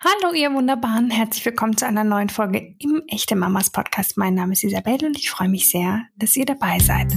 Hallo 0.00 0.32
ihr 0.32 0.54
Wunderbaren, 0.54 1.10
herzlich 1.10 1.44
willkommen 1.44 1.76
zu 1.76 1.84
einer 1.84 2.04
neuen 2.04 2.28
Folge 2.28 2.76
im 2.78 3.02
Echte 3.08 3.34
Mamas 3.34 3.70
Podcast. 3.70 4.16
Mein 4.16 4.34
Name 4.34 4.52
ist 4.52 4.62
Isabelle 4.62 5.04
und 5.04 5.18
ich 5.18 5.28
freue 5.28 5.48
mich 5.48 5.72
sehr, 5.72 6.02
dass 6.16 6.36
ihr 6.36 6.46
dabei 6.46 6.78
seid. 6.78 7.12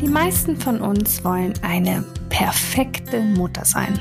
Die 0.00 0.06
meisten 0.06 0.56
von 0.56 0.80
uns 0.80 1.24
wollen 1.24 1.54
eine 1.62 2.04
perfekte 2.28 3.20
Mutter 3.22 3.64
sein 3.64 3.98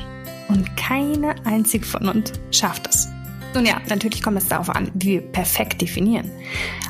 und 0.49 0.77
keine 0.77 1.33
einzige 1.47 1.87
von 1.87 2.07
uns 2.07 2.31
schafft 2.51 2.85
es. 2.85 3.07
Nun 3.55 3.65
ja, 3.65 3.81
natürlich 3.89 4.21
kommt 4.21 4.37
es 4.37 4.49
darauf 4.49 4.69
an, 4.69 4.91
wie 4.93 5.13
wir 5.13 5.21
perfekt 5.21 5.81
definieren. 5.81 6.29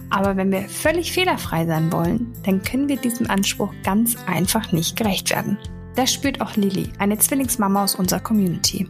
Aber 0.09 0.35
wenn 0.35 0.51
wir 0.51 0.67
völlig 0.67 1.13
fehlerfrei 1.13 1.65
sein 1.65 1.93
wollen, 1.93 2.33
dann 2.43 2.61
können 2.61 2.89
wir 2.89 2.97
diesem 2.97 3.29
Anspruch 3.29 3.73
ganz 3.85 4.17
einfach 4.27 4.73
nicht 4.73 4.97
gerecht 4.97 5.29
werden. 5.29 5.57
Das 5.95 6.11
spürt 6.11 6.41
auch 6.41 6.55
Lilly, 6.55 6.89
eine 6.97 7.17
Zwillingsmama 7.19 7.83
aus 7.83 7.95
unserer 7.95 8.19
Community. 8.19 8.89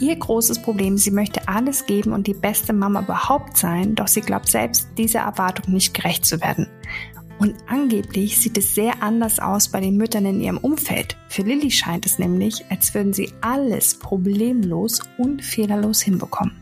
Ihr 0.00 0.16
großes 0.16 0.62
Problem, 0.62 0.96
sie 0.96 1.10
möchte 1.10 1.46
alles 1.46 1.84
geben 1.86 2.12
und 2.12 2.26
die 2.26 2.34
beste 2.34 2.72
Mama 2.72 3.00
überhaupt 3.02 3.56
sein, 3.56 3.94
doch 3.94 4.08
sie 4.08 4.22
glaubt 4.22 4.48
selbst, 4.48 4.88
dieser 4.96 5.20
Erwartung 5.20 5.74
nicht 5.74 5.94
gerecht 5.94 6.24
zu 6.24 6.40
werden. 6.40 6.68
Und 7.38 7.54
angeblich 7.66 8.38
sieht 8.38 8.56
es 8.56 8.74
sehr 8.74 9.02
anders 9.02 9.40
aus 9.40 9.68
bei 9.68 9.80
den 9.80 9.96
Müttern 9.96 10.24
in 10.26 10.40
ihrem 10.40 10.58
Umfeld. 10.58 11.16
Für 11.28 11.42
Lilly 11.42 11.70
scheint 11.70 12.06
es 12.06 12.18
nämlich, 12.18 12.64
als 12.70 12.94
würden 12.94 13.12
sie 13.12 13.32
alles 13.40 13.98
problemlos 13.98 15.00
und 15.18 15.42
fehlerlos 15.42 16.00
hinbekommen. 16.00 16.56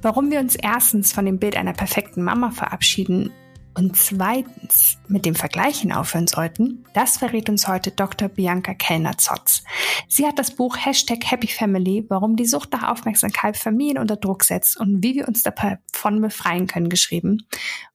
Warum 0.00 0.30
wir 0.30 0.38
uns 0.38 0.54
erstens 0.54 1.12
von 1.12 1.26
dem 1.26 1.38
Bild 1.38 1.56
einer 1.56 1.72
perfekten 1.72 2.22
Mama 2.22 2.50
verabschieden 2.50 3.32
und 3.76 3.96
zweitens 3.96 4.98
mit 5.08 5.26
dem 5.26 5.34
Vergleichen 5.34 5.92
aufhören 5.92 6.26
sollten, 6.26 6.84
das 6.94 7.18
verrät 7.18 7.48
uns 7.48 7.66
heute 7.68 7.90
Dr. 7.90 8.28
Bianca 8.28 8.74
Kellner-Zotz. 8.74 9.64
Sie 10.08 10.26
hat 10.26 10.38
das 10.38 10.52
Buch 10.52 10.76
Hashtag 10.76 11.30
Happy 11.30 11.48
Family, 11.48 12.04
warum 12.08 12.36
die 12.36 12.46
Sucht 12.46 12.72
nach 12.72 12.88
Aufmerksamkeit 12.90 13.56
Familien 13.56 13.98
unter 13.98 14.16
Druck 14.16 14.44
setzt 14.44 14.78
und 14.78 15.02
wie 15.02 15.14
wir 15.14 15.28
uns 15.28 15.42
davon 15.42 16.20
befreien 16.20 16.66
können, 16.66 16.88
geschrieben 16.88 17.46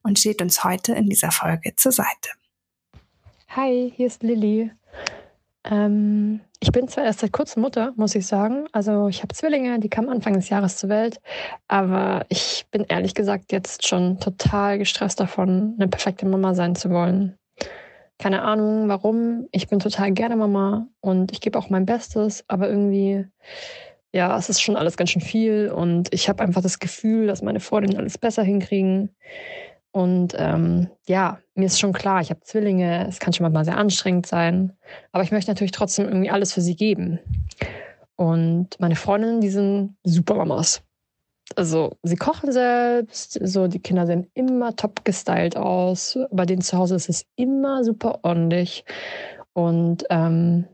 und 0.04 0.20
steht 0.20 0.42
uns 0.42 0.64
heute 0.64 0.94
in 0.94 1.10
dieser 1.10 1.32
Folge 1.32 1.76
zur 1.76 1.92
Seite. 1.92 2.30
Hi, 3.50 3.92
hier 3.96 4.08
ist 4.08 4.22
Lilly. 4.22 4.72
Ähm, 5.66 6.42
ich 6.60 6.72
bin 6.72 6.88
zwar 6.88 7.06
erst 7.06 7.20
seit 7.20 7.32
kurzem 7.32 7.62
Mutter, 7.62 7.94
muss 7.96 8.16
ich 8.16 8.28
sagen. 8.28 8.68
Also 8.72 9.08
ich 9.08 9.22
habe 9.22 9.34
Zwillinge, 9.34 9.80
die 9.80 9.90
kamen 9.90 10.10
Anfang 10.10 10.34
des 10.34 10.50
Jahres 10.50 10.78
zur 10.78 10.90
Welt. 10.90 11.20
Aber 11.68 12.26
ich 12.30 12.66
bin 12.72 12.86
ehrlich 12.88 13.16
gesagt 13.16 13.52
jetzt 13.52 13.88
schon 13.88 14.20
total 14.20 14.78
gestresst 14.78 15.20
davon, 15.20 15.76
eine 15.78 15.88
perfekte 15.88 16.26
Mama 16.26 16.54
sein 16.54 16.76
zu 16.76 16.90
wollen. 16.90 17.38
Keine 18.18 18.42
Ahnung 18.42 18.90
warum. 18.90 19.48
Ich 19.52 19.70
bin 19.70 19.80
total 19.80 20.12
gerne 20.12 20.36
Mama 20.36 20.88
und 21.00 21.32
ich 21.32 21.40
gebe 21.40 21.58
auch 21.58 21.70
mein 21.70 21.86
Bestes, 21.86 22.44
aber 22.50 22.70
irgendwie, 22.70 23.26
ja, 24.12 24.38
es 24.38 24.50
ist 24.50 24.62
schon 24.62 24.76
alles 24.76 24.98
ganz 24.98 25.12
schön 25.12 25.22
viel 25.22 25.72
und 25.74 26.14
ich 26.14 26.28
habe 26.28 26.44
einfach 26.44 26.62
das 26.62 26.80
Gefühl, 26.80 27.28
dass 27.28 27.42
meine 27.42 27.62
Freundinnen 27.62 27.98
alles 27.98 28.18
besser 28.18 28.44
hinkriegen. 28.44 29.16
Und 29.92 30.36
ähm, 30.38 30.90
ja, 31.08 31.40
mir 31.56 31.66
ist 31.66 31.80
schon 31.80 31.94
klar, 31.94 32.22
ich 32.22 32.30
habe 32.30 32.42
Zwillinge, 32.42 33.08
es 33.08 33.20
kann 33.20 33.34
schon 33.34 33.44
manchmal 33.44 33.66
sehr 33.66 33.78
anstrengend 33.78 34.28
sein, 34.28 34.74
aber 35.12 35.24
ich 35.24 35.32
möchte 35.32 35.50
natürlich 35.50 35.72
trotzdem 35.72 36.08
irgendwie 36.08 36.30
alles 36.30 36.54
für 36.54 36.62
sie 36.62 36.76
geben. 36.76 37.20
Und 38.16 38.80
meine 38.80 38.96
Freundinnen, 38.96 39.42
die 39.42 39.50
sind 39.50 39.96
super 40.04 40.36
Mamas. 40.36 40.84
Also 41.56 41.98
sie 42.04 42.16
kochen 42.16 42.52
selbst, 42.52 43.40
so 43.42 43.68
die 43.68 43.80
Kinder 43.80 44.06
sehen 44.06 44.30
immer 44.36 44.76
top 44.76 45.04
gestylt 45.04 45.58
aus. 45.58 46.20
Bei 46.30 46.46
denen 46.46 46.62
zu 46.62 46.78
Hause 46.78 46.96
ist 46.96 47.10
es 47.10 47.26
immer 47.36 47.84
super 47.84 48.20
ordentlich. 48.22 48.86
Und 49.54 50.06
ähm, 50.12 50.66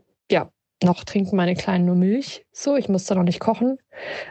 noch 0.82 1.04
trinken 1.04 1.36
meine 1.36 1.54
Kleinen 1.54 1.86
nur 1.86 1.94
Milch. 1.94 2.44
So, 2.52 2.76
ich 2.76 2.88
muss 2.88 3.04
da 3.04 3.14
noch 3.14 3.22
nicht 3.22 3.40
kochen. 3.40 3.78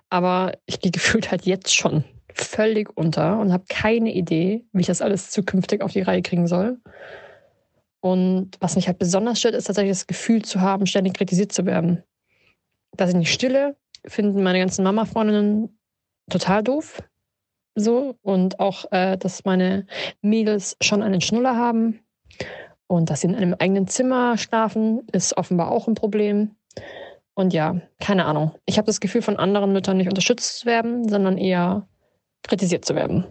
Aber 0.09 0.53
ich 0.65 0.79
gehe 0.79 0.91
gefühlt 0.93 1.31
halt 1.31 1.45
jetzt 1.45 1.75
schon 1.75 2.03
völlig 2.33 2.95
unter 2.95 3.39
und 3.39 3.53
habe 3.53 3.63
keine 3.69 4.13
Idee, 4.13 4.65
wie 4.73 4.81
ich 4.81 4.87
das 4.87 5.01
alles 5.01 5.31
zukünftig 5.31 5.81
auf 5.81 5.93
die 5.93 6.01
Reihe 6.01 6.21
kriegen 6.21 6.47
soll. 6.47 6.79
Und 8.01 8.51
was 8.59 8.75
mich 8.75 8.87
halt 8.87 8.99
besonders 8.99 9.39
stört, 9.39 9.55
ist 9.55 9.65
tatsächlich 9.65 9.91
das 9.91 10.07
Gefühl 10.07 10.43
zu 10.43 10.61
haben, 10.61 10.85
ständig 10.85 11.15
kritisiert 11.15 11.51
zu 11.51 11.65
werden. 11.65 12.03
Dass 12.95 13.09
ich 13.09 13.15
nicht 13.15 13.33
stille, 13.33 13.75
finden 14.05 14.43
meine 14.43 14.59
ganzen 14.59 14.83
Mama-Freundinnen 14.83 15.79
total 16.29 16.61
doof. 16.61 17.01
So. 17.73 18.15
Und 18.21 18.59
auch, 18.59 18.85
äh, 18.91 19.17
dass 19.17 19.45
meine 19.45 19.87
Mädels 20.21 20.77
schon 20.81 21.01
einen 21.01 21.21
Schnuller 21.21 21.55
haben. 21.55 22.01
Und 22.87 23.09
dass 23.09 23.21
sie 23.21 23.27
in 23.27 23.35
einem 23.35 23.55
eigenen 23.57 23.87
Zimmer 23.87 24.37
schlafen, 24.37 25.07
ist 25.11 25.37
offenbar 25.37 25.71
auch 25.71 25.87
ein 25.87 25.95
Problem. 25.95 26.55
Und 27.33 27.53
ja, 27.53 27.81
keine 27.99 28.25
Ahnung. 28.25 28.51
Ich 28.65 28.77
habe 28.77 28.85
das 28.85 28.99
Gefühl, 28.99 29.21
von 29.21 29.37
anderen 29.37 29.73
Müttern 29.73 29.97
nicht 29.97 30.07
unterstützt 30.07 30.59
zu 30.59 30.65
werden, 30.65 31.09
sondern 31.09 31.37
eher 31.37 31.87
kritisiert 32.43 32.85
zu 32.85 32.95
werden. 32.95 33.25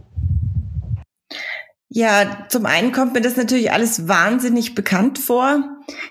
Ja, 1.96 2.46
zum 2.48 2.66
einen 2.66 2.90
kommt 2.90 3.14
mir 3.14 3.20
das 3.20 3.36
natürlich 3.36 3.70
alles 3.70 4.08
wahnsinnig 4.08 4.74
bekannt 4.74 5.16
vor. 5.16 5.62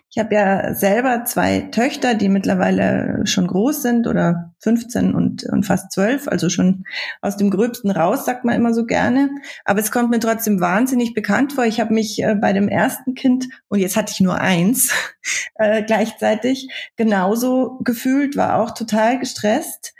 Ich 0.10 0.18
habe 0.18 0.34
ja 0.34 0.74
selber 0.76 1.26
zwei 1.26 1.60
Töchter, 1.60 2.16
die 2.16 2.30
mittlerweile 2.30 3.28
schon 3.28 3.48
groß 3.48 3.82
sind 3.82 4.08
oder 4.08 4.54
15 4.60 5.14
und, 5.14 5.44
und 5.44 5.66
fast 5.66 5.92
12, 5.92 6.30
also 6.30 6.48
schon 6.48 6.86
aus 7.20 7.36
dem 7.36 7.50
Gröbsten 7.50 7.92
raus, 7.92 8.24
sagt 8.24 8.46
man 8.46 8.56
immer 8.56 8.74
so 8.74 8.86
gerne. 8.86 9.30
Aber 9.66 9.82
es 9.82 9.92
kommt 9.92 10.10
mir 10.10 10.22
trotzdem 10.22 10.62
wahnsinnig 10.62 11.14
bekannt 11.14 11.52
vor. 11.52 11.66
Ich 11.66 11.82
habe 11.82 11.94
mich 11.94 12.24
äh, 12.24 12.34
bei 12.36 12.54
dem 12.54 12.70
ersten 12.70 13.14
Kind, 13.14 13.50
und 13.68 13.80
jetzt 13.80 13.98
hatte 13.98 14.14
ich 14.14 14.22
nur 14.22 14.40
eins 14.40 14.94
äh, 15.56 15.84
gleichzeitig, 15.84 16.70
genauso 16.96 17.82
gefühlt, 17.84 18.38
war 18.38 18.62
auch 18.62 18.72
total 18.72 19.20
gestresst. 19.20 19.94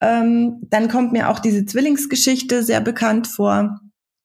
Ähm, 0.00 0.62
dann 0.68 0.88
kommt 0.88 1.12
mir 1.12 1.28
auch 1.28 1.38
diese 1.38 1.64
Zwillingsgeschichte 1.64 2.64
sehr 2.64 2.80
bekannt 2.80 3.28
vor. 3.28 3.78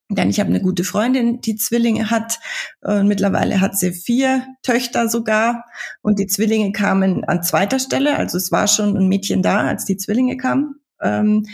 Denn 0.10 0.30
ich 0.30 0.40
habe 0.40 0.50
eine 0.50 0.62
gute 0.62 0.84
Freundin, 0.84 1.42
die 1.42 1.56
Zwillinge 1.56 2.10
hat. 2.10 2.40
Äh, 2.84 3.04
mittlerweile 3.04 3.62
hat 3.62 3.78
sie 3.78 3.92
vier 3.94 4.46
Töchter 4.62 5.10
sogar. 5.10 5.66
Und 6.02 6.20
die 6.20 6.28
Zwillinge 6.28 6.72
kamen 6.72 7.24
an 7.24 7.44
zweiter 7.44 7.80
Stelle. 7.80 8.18
Also 8.18 8.38
es 8.38 8.52
war 8.52 8.68
schon 8.68 8.98
ein 8.98 9.08
Mädchen 9.08 9.42
da, 9.42 9.62
als 9.62 9.86
die 9.86 9.98
Zwillinge 9.98 10.38
kamen. 10.38 10.76
Ähm, 11.02 11.46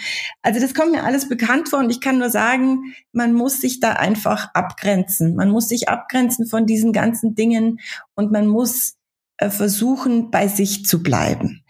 also 0.42 0.60
das 0.60 0.74
kommt 0.74 0.92
mir 0.92 1.04
alles 1.04 1.30
bekannt 1.30 1.70
vor. 1.70 1.80
Und 1.80 1.90
ich 1.90 2.02
kann 2.02 2.18
nur 2.18 2.30
sagen, 2.30 2.96
man 3.12 3.34
muss 3.34 3.62
sich 3.62 3.80
da 3.80 3.94
einfach 3.94 4.50
abgrenzen. 4.54 5.36
Man 5.36 5.50
muss 5.50 5.70
sich 5.70 5.88
abgrenzen 5.88 6.48
von 6.48 6.66
diesen 6.66 6.92
ganzen 6.92 7.36
Dingen. 7.36 7.80
Und 8.16 8.32
man 8.32 8.48
muss 8.48 8.96
äh, 9.38 9.50
versuchen, 9.50 10.32
bei 10.32 10.48
sich 10.48 10.86
zu 10.86 11.04
bleiben. 11.04 11.64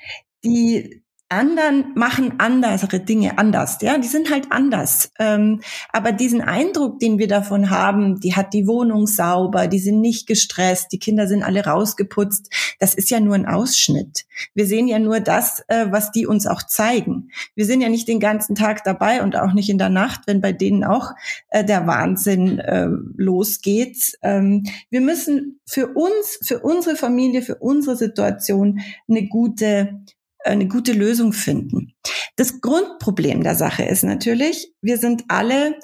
Die 0.43 1.03
anderen 1.29 1.93
machen 1.95 2.33
andere 2.39 2.99
Dinge 2.99 3.37
anders, 3.37 3.77
ja, 3.81 3.97
die 3.97 4.07
sind 4.07 4.31
halt 4.31 4.51
anders. 4.51 5.11
Ähm, 5.19 5.61
aber 5.89 6.11
diesen 6.11 6.41
Eindruck, 6.41 6.99
den 6.99 7.19
wir 7.19 7.27
davon 7.27 7.69
haben, 7.69 8.19
die 8.19 8.35
hat 8.35 8.53
die 8.53 8.67
Wohnung 8.67 9.05
sauber, 9.05 9.67
die 9.67 9.79
sind 9.79 10.01
nicht 10.01 10.27
gestresst, 10.27 10.91
die 10.91 10.97
Kinder 10.97 11.27
sind 11.27 11.43
alle 11.43 11.63
rausgeputzt, 11.63 12.51
das 12.79 12.95
ist 12.95 13.11
ja 13.11 13.19
nur 13.19 13.35
ein 13.35 13.45
Ausschnitt. 13.45 14.25
Wir 14.55 14.65
sehen 14.65 14.87
ja 14.87 14.97
nur 14.97 15.19
das, 15.19 15.63
äh, 15.67 15.85
was 15.91 16.11
die 16.11 16.25
uns 16.25 16.47
auch 16.47 16.63
zeigen. 16.63 17.29
Wir 17.55 17.65
sind 17.65 17.81
ja 17.81 17.89
nicht 17.89 18.07
den 18.07 18.19
ganzen 18.19 18.55
Tag 18.55 18.83
dabei 18.83 19.21
und 19.21 19.35
auch 19.35 19.53
nicht 19.53 19.69
in 19.69 19.77
der 19.77 19.89
Nacht, 19.89 20.21
wenn 20.25 20.41
bei 20.41 20.51
denen 20.51 20.83
auch 20.83 21.11
äh, 21.49 21.63
der 21.63 21.85
Wahnsinn 21.85 22.57
äh, 22.57 22.87
losgeht. 23.15 24.17
Ähm, 24.23 24.63
wir 24.89 25.01
müssen 25.01 25.59
für 25.65 25.89
uns, 25.89 26.39
für 26.41 26.59
unsere 26.59 26.95
Familie, 26.95 27.43
für 27.43 27.55
unsere 27.55 27.95
Situation 27.95 28.79
eine 29.07 29.27
gute 29.27 30.01
eine 30.43 30.67
gute 30.67 30.93
Lösung 30.93 31.33
finden. 31.33 31.93
Das 32.35 32.61
Grundproblem 32.61 33.43
der 33.43 33.55
Sache 33.55 33.83
ist 33.83 34.03
natürlich, 34.03 34.73
wir 34.81 34.97
sind 34.97 35.25
alle, 35.27 35.75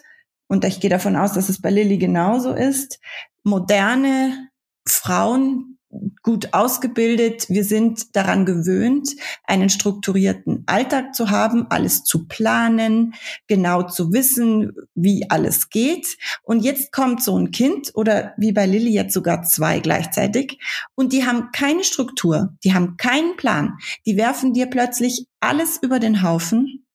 und 0.47 0.63
ich 0.63 0.79
gehe 0.79 0.89
davon 0.89 1.15
aus, 1.15 1.33
dass 1.33 1.49
es 1.49 1.61
bei 1.61 1.69
Lilly 1.69 1.97
genauso 1.97 2.53
ist, 2.53 2.99
moderne 3.43 4.49
Frauen, 4.87 5.74
gut 6.23 6.53
ausgebildet. 6.53 7.49
Wir 7.49 7.63
sind 7.63 8.15
daran 8.15 8.45
gewöhnt, 8.45 9.15
einen 9.43 9.69
strukturierten 9.69 10.63
Alltag 10.65 11.13
zu 11.13 11.29
haben, 11.29 11.67
alles 11.69 12.03
zu 12.03 12.27
planen, 12.27 13.13
genau 13.47 13.83
zu 13.83 14.11
wissen, 14.11 14.73
wie 14.95 15.29
alles 15.29 15.69
geht. 15.69 16.17
Und 16.43 16.63
jetzt 16.63 16.91
kommt 16.91 17.23
so 17.23 17.37
ein 17.37 17.51
Kind 17.51 17.91
oder 17.93 18.33
wie 18.37 18.51
bei 18.51 18.65
Lilly 18.65 18.91
jetzt 18.91 19.13
sogar 19.13 19.43
zwei 19.43 19.79
gleichzeitig 19.79 20.59
und 20.95 21.13
die 21.13 21.25
haben 21.25 21.51
keine 21.51 21.83
Struktur, 21.83 22.55
die 22.63 22.73
haben 22.73 22.97
keinen 22.97 23.35
Plan. 23.37 23.77
Die 24.05 24.17
werfen 24.17 24.53
dir 24.53 24.67
plötzlich 24.67 25.27
alles 25.39 25.77
über 25.81 25.99
den 25.99 26.21
Haufen. 26.21 26.85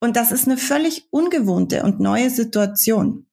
Und 0.00 0.16
das 0.16 0.32
ist 0.32 0.46
eine 0.46 0.56
völlig 0.56 1.06
ungewohnte 1.10 1.84
und 1.84 2.00
neue 2.00 2.30
Situation. 2.30 3.26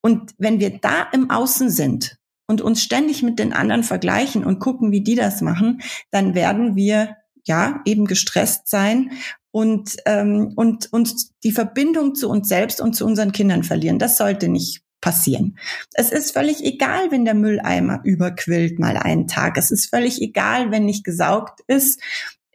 Und 0.00 0.34
wenn 0.38 0.60
wir 0.60 0.78
da 0.78 1.02
im 1.12 1.30
Außen 1.30 1.70
sind 1.70 2.17
und 2.48 2.60
uns 2.60 2.82
ständig 2.82 3.22
mit 3.22 3.38
den 3.38 3.52
anderen 3.52 3.84
vergleichen 3.84 4.44
und 4.44 4.58
gucken, 4.58 4.90
wie 4.90 5.02
die 5.02 5.14
das 5.14 5.40
machen, 5.40 5.80
dann 6.10 6.34
werden 6.34 6.74
wir 6.74 7.16
ja 7.44 7.80
eben 7.84 8.06
gestresst 8.06 8.68
sein 8.68 9.12
und 9.50 9.96
ähm, 10.06 10.52
und 10.56 10.92
uns 10.92 11.32
die 11.44 11.52
Verbindung 11.52 12.14
zu 12.14 12.28
uns 12.28 12.48
selbst 12.48 12.80
und 12.80 12.94
zu 12.94 13.06
unseren 13.06 13.32
Kindern 13.32 13.62
verlieren. 13.62 13.98
Das 13.98 14.16
sollte 14.16 14.48
nicht 14.48 14.82
passieren. 15.00 15.58
Es 15.94 16.10
ist 16.10 16.32
völlig 16.32 16.64
egal, 16.64 17.10
wenn 17.10 17.24
der 17.24 17.34
Mülleimer 17.34 18.00
überquillt 18.04 18.78
mal 18.78 18.96
einen 18.96 19.26
Tag. 19.26 19.56
Es 19.56 19.70
ist 19.70 19.86
völlig 19.86 20.20
egal, 20.20 20.70
wenn 20.70 20.84
nicht 20.84 21.04
gesaugt 21.04 21.60
ist. 21.66 22.00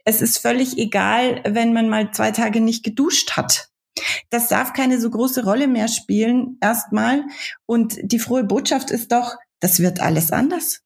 Es 0.04 0.20
ist 0.20 0.38
völlig 0.38 0.76
egal, 0.76 1.40
wenn 1.46 1.72
man 1.72 1.88
mal 1.88 2.10
zwei 2.12 2.30
Tage 2.30 2.60
nicht 2.60 2.84
geduscht 2.84 3.32
hat. 3.32 3.70
Das 4.28 4.48
darf 4.48 4.72
keine 4.72 5.00
so 5.00 5.08
große 5.08 5.44
Rolle 5.44 5.68
mehr 5.68 5.88
spielen, 5.88 6.58
erstmal. 6.60 7.24
Und 7.64 7.96
die 8.02 8.18
frohe 8.18 8.44
Botschaft 8.44 8.90
ist 8.90 9.12
doch, 9.12 9.36
das 9.60 9.80
wird 9.80 10.00
alles 10.00 10.30
anders. 10.30 10.80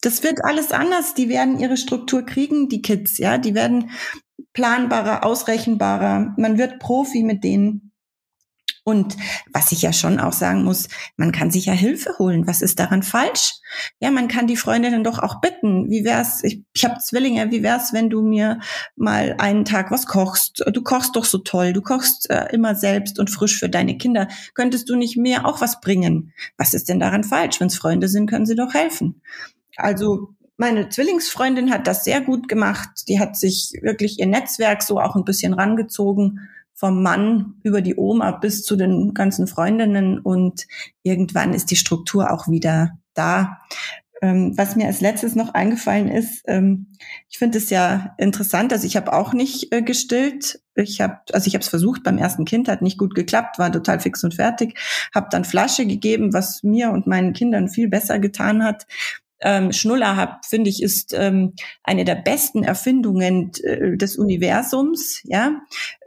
Das 0.00 0.22
wird 0.22 0.44
alles 0.44 0.72
anders. 0.72 1.14
Die 1.14 1.28
werden 1.28 1.58
ihre 1.58 1.76
Struktur 1.76 2.26
kriegen, 2.26 2.68
die 2.68 2.82
Kids, 2.82 3.18
ja. 3.18 3.38
Die 3.38 3.54
werden 3.54 3.90
planbarer, 4.52 5.24
ausrechenbarer. 5.24 6.34
Man 6.36 6.58
wird 6.58 6.78
Profi 6.80 7.22
mit 7.22 7.44
denen. 7.44 7.91
Und 8.84 9.16
was 9.52 9.70
ich 9.70 9.82
ja 9.82 9.92
schon 9.92 10.18
auch 10.18 10.32
sagen 10.32 10.64
muss, 10.64 10.88
man 11.16 11.30
kann 11.30 11.52
sich 11.52 11.66
ja 11.66 11.72
Hilfe 11.72 12.16
holen. 12.18 12.48
Was 12.48 12.62
ist 12.62 12.80
daran 12.80 13.04
falsch? 13.04 13.54
Ja, 14.00 14.10
man 14.10 14.26
kann 14.26 14.48
die 14.48 14.56
Freundinnen 14.56 15.04
doch 15.04 15.20
auch 15.20 15.40
bitten. 15.40 15.88
Wie 15.88 16.04
wär's? 16.04 16.42
Ich, 16.42 16.62
ich 16.74 16.84
habe 16.84 16.98
Zwillinge. 16.98 17.52
Wie 17.52 17.62
wär's, 17.62 17.92
wenn 17.92 18.10
du 18.10 18.22
mir 18.22 18.58
mal 18.96 19.36
einen 19.38 19.64
Tag 19.64 19.92
was 19.92 20.06
kochst? 20.06 20.64
Du 20.72 20.82
kochst 20.82 21.14
doch 21.14 21.24
so 21.24 21.38
toll. 21.38 21.72
Du 21.72 21.80
kochst 21.80 22.28
äh, 22.28 22.48
immer 22.52 22.74
selbst 22.74 23.20
und 23.20 23.30
frisch 23.30 23.58
für 23.58 23.68
deine 23.68 23.96
Kinder. 23.98 24.26
Könntest 24.54 24.88
du 24.90 24.96
nicht 24.96 25.16
mir 25.16 25.46
auch 25.46 25.60
was 25.60 25.80
bringen? 25.80 26.32
Was 26.56 26.74
ist 26.74 26.88
denn 26.88 26.98
daran 26.98 27.22
falsch? 27.22 27.60
Wenn's 27.60 27.78
Freunde 27.78 28.08
sind, 28.08 28.28
können 28.28 28.46
sie 28.46 28.56
doch 28.56 28.74
helfen. 28.74 29.22
Also 29.76 30.34
meine 30.56 30.88
Zwillingsfreundin 30.88 31.72
hat 31.72 31.86
das 31.86 32.04
sehr 32.04 32.20
gut 32.20 32.48
gemacht. 32.48 32.88
Die 33.08 33.20
hat 33.20 33.36
sich 33.36 33.78
wirklich 33.80 34.18
ihr 34.18 34.26
Netzwerk 34.26 34.82
so 34.82 34.98
auch 35.00 35.14
ein 35.14 35.24
bisschen 35.24 35.54
rangezogen 35.54 36.48
vom 36.82 37.00
Mann 37.00 37.54
über 37.62 37.80
die 37.80 37.94
Oma 37.94 38.32
bis 38.32 38.64
zu 38.64 38.74
den 38.74 39.14
ganzen 39.14 39.46
Freundinnen 39.46 40.18
und 40.18 40.66
irgendwann 41.04 41.54
ist 41.54 41.70
die 41.70 41.76
Struktur 41.76 42.32
auch 42.32 42.48
wieder 42.48 42.98
da. 43.14 43.60
Ähm, 44.20 44.58
was 44.58 44.74
mir 44.74 44.86
als 44.86 45.00
letztes 45.00 45.36
noch 45.36 45.54
eingefallen 45.54 46.08
ist, 46.08 46.42
ähm, 46.48 46.88
ich 47.28 47.38
finde 47.38 47.58
es 47.58 47.70
ja 47.70 48.16
interessant, 48.18 48.72
also 48.72 48.84
ich 48.84 48.96
habe 48.96 49.12
auch 49.12 49.32
nicht 49.32 49.72
äh, 49.72 49.82
gestillt. 49.82 50.60
Ich 50.74 51.00
habe, 51.00 51.18
also 51.32 51.46
ich 51.46 51.54
habe 51.54 51.62
es 51.62 51.68
versucht 51.68 52.02
beim 52.02 52.18
ersten 52.18 52.44
Kind, 52.44 52.66
hat 52.66 52.82
nicht 52.82 52.98
gut 52.98 53.14
geklappt, 53.14 53.60
war 53.60 53.70
total 53.70 54.00
fix 54.00 54.24
und 54.24 54.34
fertig, 54.34 54.76
habe 55.14 55.28
dann 55.30 55.44
Flasche 55.44 55.86
gegeben, 55.86 56.32
was 56.32 56.64
mir 56.64 56.90
und 56.90 57.06
meinen 57.06 57.32
Kindern 57.32 57.68
viel 57.68 57.88
besser 57.88 58.18
getan 58.18 58.64
hat 58.64 58.88
ähm, 59.42 59.72
Schnuller 59.72 60.16
habe, 60.16 60.36
finde 60.48 60.70
ich, 60.70 60.82
ist 60.82 61.12
ähm, 61.14 61.54
eine 61.82 62.04
der 62.04 62.14
besten 62.14 62.62
Erfindungen 62.62 63.50
äh, 63.64 63.96
des 63.96 64.16
Universums. 64.16 65.20
Ja, 65.24 65.60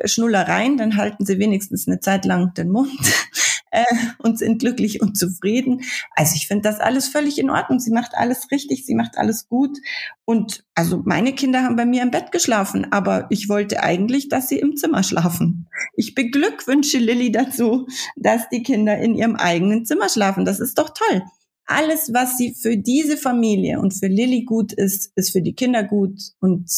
Schnuller 0.06 0.48
rein, 0.48 0.78
dann 0.78 0.98
halten 0.98 1.26
sie 1.26 1.38
wenigstens 1.38 1.88
eine 1.88 2.00
Zeit 2.00 2.26
lang 2.26 2.54
den 2.54 2.72
Mund 2.72 2.92
äh, 3.72 3.84
und 4.20 4.40
sind 4.40 4.60
glücklich 4.60 5.02
und 5.02 5.18
zufrieden. 5.18 5.82
Also 6.16 6.36
ich 6.36 6.48
finde 6.48 6.64
das 6.64 6.80
alles 6.80 7.10
völlig 7.10 7.38
in 7.38 7.50
Ordnung. 7.50 7.80
Sie 7.80 7.92
macht 7.92 8.16
alles 8.16 8.50
richtig, 8.52 8.86
sie 8.86 8.96
macht 8.96 9.18
alles 9.18 9.48
gut. 9.50 9.78
Und 10.24 10.64
also 10.74 11.02
meine 11.06 11.34
Kinder 11.34 11.64
haben 11.64 11.76
bei 11.76 11.86
mir 11.86 12.02
im 12.02 12.12
Bett 12.12 12.32
geschlafen, 12.32 12.92
aber 12.92 13.28
ich 13.30 13.50
wollte 13.50 13.84
eigentlich, 13.84 14.30
dass 14.30 14.48
sie 14.48 14.60
im 14.60 14.78
Zimmer 14.78 15.04
schlafen. 15.04 15.68
Ich 15.96 16.16
beglückwünsche 16.16 16.98
Lilly 16.98 17.32
dazu, 17.32 17.88
dass 18.16 18.50
die 18.50 18.64
Kinder 18.64 18.98
in 18.98 19.14
ihrem 19.14 19.36
eigenen 19.36 19.86
Zimmer 19.86 20.10
schlafen. 20.10 20.46
Das 20.46 20.60
ist 20.60 20.80
doch 20.80 20.92
toll 20.92 21.22
alles, 21.66 22.14
was 22.14 22.38
sie 22.38 22.54
für 22.54 22.78
diese 22.78 23.18
Familie 23.18 23.80
und 23.80 23.92
für 23.92 24.08
Lilly 24.08 24.44
gut 24.44 24.74
ist, 24.74 25.12
ist 25.16 25.32
für 25.32 25.42
die 25.42 25.56
Kinder 25.56 25.84
gut 25.84 26.20
und 26.40 26.70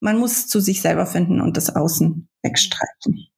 man 0.00 0.18
muss 0.18 0.46
zu 0.46 0.60
sich 0.60 0.80
selber 0.80 1.06
finden 1.06 1.40
und 1.40 1.56
das 1.56 1.74
Außen 1.74 2.28
wegstreichen. 2.42 3.28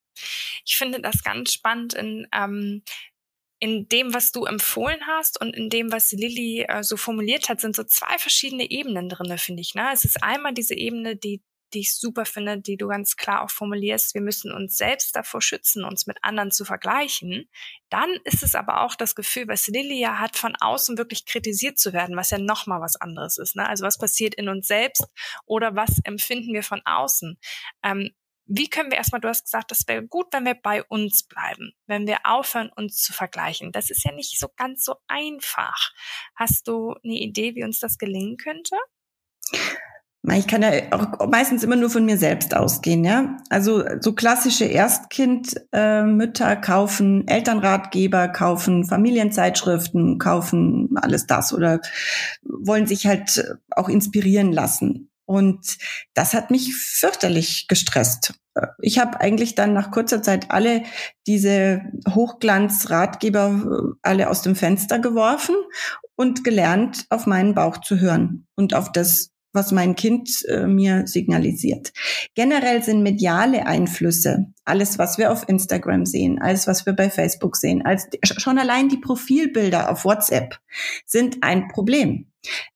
Ich 0.65 0.77
finde 0.77 1.01
das 1.01 1.23
ganz 1.23 1.53
spannend 1.53 1.95
in 1.95 2.27
ähm, 2.33 2.83
in 3.59 3.89
dem, 3.89 4.13
was 4.13 4.33
du 4.33 4.45
empfohlen 4.45 5.01
hast 5.07 5.41
und 5.41 5.57
in 5.57 5.71
dem, 5.71 5.91
was 5.91 6.13
Lilly 6.13 6.67
äh, 6.69 6.83
so 6.83 6.97
formuliert 6.97 7.49
hat, 7.49 7.61
sind 7.61 7.75
so 7.75 7.85
zwei 7.85 8.19
verschiedene 8.19 8.71
Ebenen 8.71 9.09
drinne, 9.09 9.39
finde 9.39 9.63
ich. 9.63 9.75
Ne? 9.75 9.89
Es 9.93 10.05
ist 10.05 10.23
einmal 10.23 10.53
diese 10.53 10.75
Ebene, 10.75 11.17
die 11.17 11.43
die 11.77 11.81
ich 11.81 11.95
super 11.95 12.25
finde, 12.25 12.59
die 12.59 12.79
du 12.79 12.89
ganz 12.89 13.17
klar 13.17 13.43
auch 13.43 13.51
formulierst, 13.51 14.15
wir 14.15 14.23
müssen 14.23 14.51
uns 14.51 14.79
selbst 14.79 15.15
davor 15.15 15.43
schützen, 15.43 15.85
uns 15.85 16.07
mit 16.07 16.17
anderen 16.23 16.51
zu 16.51 16.65
vergleichen. 16.65 17.51
Dann 17.91 18.09
ist 18.25 18.43
es 18.43 18.55
aber 18.55 18.81
auch 18.81 18.95
das 18.95 19.15
Gefühl, 19.15 19.47
was 19.47 19.67
Lilly 19.67 20.01
ja 20.01 20.19
hat, 20.19 20.39
von 20.39 20.57
außen 20.59 20.97
wirklich 20.97 21.27
kritisiert 21.27 21.79
zu 21.79 21.93
werden, 21.93 22.17
was 22.17 22.31
ja 22.31 22.39
nochmal 22.39 22.81
was 22.81 22.97
anderes 22.97 23.37
ist. 23.37 23.57
Ne? 23.57 23.69
Also 23.69 23.85
was 23.85 23.99
passiert 23.99 24.35
in 24.35 24.49
uns 24.49 24.67
selbst 24.67 25.05
oder 25.45 25.77
was 25.77 26.01
empfinden 26.05 26.55
wir 26.55 26.63
von 26.63 26.81
außen? 26.87 27.39
Ähm, 27.83 28.11
wie 28.47 28.71
können 28.71 28.91
wir 28.91 28.97
erstmal, 28.97 29.21
du 29.21 29.29
hast 29.29 29.45
gesagt, 29.45 29.71
das 29.71 29.87
wäre 29.87 30.07
gut, 30.07 30.29
wenn 30.33 30.47
wir 30.47 30.55
bei 30.55 30.83
uns 30.85 31.25
bleiben, 31.25 31.75
wenn 31.87 32.07
wir 32.07 32.21
aufhören, 32.25 32.71
uns 32.75 33.03
zu 33.03 33.13
vergleichen. 33.13 33.71
Das 33.71 33.91
ist 33.91 34.03
ja 34.05 34.13
nicht 34.13 34.39
so 34.39 34.49
ganz 34.57 34.83
so 34.83 34.95
einfach. 35.09 35.93
Hast 36.37 36.69
du 36.69 36.95
eine 37.05 37.19
Idee, 37.19 37.55
wie 37.55 37.65
uns 37.65 37.81
das 37.81 37.99
gelingen 37.99 38.39
könnte? 38.39 38.77
Ich 40.35 40.49
kann 40.49 40.63
ja 40.63 40.71
auch 40.91 41.29
meistens 41.29 41.63
immer 41.63 41.77
nur 41.77 41.91
von 41.91 42.05
mir 42.05 42.19
selbst 42.19 42.57
ausgehen, 42.57 43.05
ja. 43.05 43.37
Also 43.49 43.85
so 44.01 44.13
klassische 44.13 44.65
Erstkindmütter 44.65 46.57
kaufen 46.57 47.29
Elternratgeber, 47.29 48.29
kaufen 48.29 48.85
Familienzeitschriften, 48.85 50.19
kaufen 50.19 50.91
alles 50.97 51.27
das 51.27 51.53
oder 51.53 51.81
wollen 52.43 52.87
sich 52.87 53.07
halt 53.07 53.57
auch 53.71 53.89
inspirieren 53.89 54.53
lassen. 54.53 55.11
Und 55.27 55.79
das 56.15 56.35
hat 56.35 56.51
mich 56.51 56.75
fürchterlich 56.75 57.67
gestresst. 57.69 58.35
Ich 58.81 58.99
habe 58.99 59.21
eigentlich 59.21 59.55
dann 59.55 59.73
nach 59.75 59.91
kurzer 59.91 60.23
Zeit 60.23 60.51
alle 60.51 60.85
diese 61.27 61.83
Hochglanzratgeber 62.09 63.49
äh, 63.49 63.99
alle 64.03 64.31
aus 64.31 64.43
dem 64.43 64.57
Fenster 64.57 64.99
geworfen 64.99 65.55
und 66.15 66.45
gelernt, 66.45 67.07
auf 67.11 67.27
meinen 67.27 67.55
Bauch 67.55 67.79
zu 67.79 68.01
hören 68.01 68.47
und 68.55 68.73
auf 68.73 68.91
das, 68.93 69.33
was 69.57 69.73
mein 69.73 69.97
Kind 69.97 70.45
äh, 70.49 70.69
mir 70.69 71.09
signalisiert. 71.09 71.93
Generell 72.35 72.85
sind 72.85 73.03
mediale 73.03 73.67
Einflüsse, 73.67 74.53
alles, 74.65 74.99
was 74.99 75.19
wir 75.19 75.33
auf 75.33 75.49
Instagram 75.49 76.07
sehen, 76.07 76.39
alles, 76.41 76.69
was 76.69 76.87
wir 76.87 76.93
bei 76.93 77.11
Facebook 77.11 77.57
sehen, 77.57 77.85
als 77.85 78.09
schon 78.23 78.59
allein 78.59 78.89
die 78.89 78.99
Profilbilder 78.99 79.91
auf 79.91 80.05
WhatsApp 80.05 80.61
sind 81.05 81.39
ein 81.43 81.67
Problem. 81.69 82.27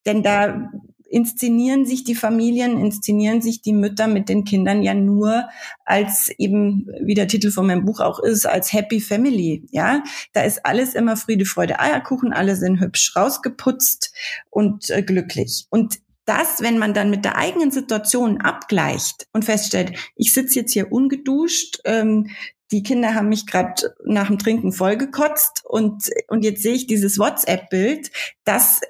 Denn 0.05 0.25
da 0.25 0.71
inszenieren 1.11 1.85
sich 1.85 2.05
die 2.05 2.15
Familien, 2.15 2.79
inszenieren 2.79 3.43
sich 3.43 3.63
die 3.63 3.73
Mütter 3.73 4.07
mit 4.07 4.29
den 4.29 4.45
Kindern 4.45 4.83
ja 4.83 4.95
nur 4.95 5.49
als 5.85 6.31
eben, 6.39 6.89
wie 7.03 7.15
der 7.15 7.27
Titel 7.27 7.51
von 7.51 7.67
meinem 7.67 7.85
Buch 7.85 8.01
auch 8.01 8.21
ist, 8.21 8.47
als 8.47 8.73
Happy 8.73 9.01
Family. 9.01 9.67
Ja, 9.73 10.05
da 10.33 10.43
ist 10.43 10.65
alles 10.65 10.95
immer 10.95 11.17
Friede, 11.17 11.45
Freude, 11.45 11.81
Eierkuchen, 11.81 12.33
alle 12.33 12.55
sind 12.55 12.81
hübsch 12.81 13.17
rausgeputzt 13.17 14.15
und 14.51 14.89
äh, 14.91 15.03
glücklich. 15.03 15.67
Und 15.69 15.99
das, 16.25 16.61
wenn 16.61 16.79
man 16.79 16.95
dann 16.95 17.11
mit 17.11 17.25
der 17.25 17.37
eigenen 17.37 17.71
Situation 17.71 18.41
abgleicht 18.41 19.27
und 19.33 19.45
feststellt, 19.45 19.97
ich 20.17 20.33
sitze 20.33 20.61
jetzt 20.61 20.73
hier 20.73 20.93
ungeduscht, 20.93 21.79
ähm, 21.85 22.29
die 22.73 22.83
Kinder 22.83 23.15
haben 23.15 23.29
mich 23.29 23.47
gerade 23.47 23.95
nach 24.05 24.29
dem 24.29 24.39
Trinken 24.39 24.73
vollgekotzt 24.73 25.65
und, 25.65 26.09
und 26.29 26.45
jetzt 26.45 26.63
sehe 26.63 26.75
ich 26.75 26.87
dieses 26.87 27.19
WhatsApp-Bild, 27.19 28.11
das 28.45 28.81